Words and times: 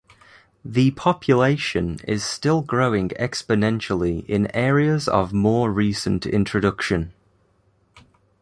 The 0.65 0.89
population 0.89 1.99
is 2.07 2.23
still 2.25 2.61
growing 2.63 3.09
exponentially 3.19 4.25
in 4.25 4.47
areas 4.49 5.07
of 5.07 5.31
more 5.31 5.71
recent 5.71 6.25
introduction. 6.25 7.13